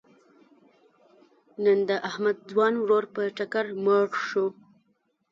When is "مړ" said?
3.85-4.07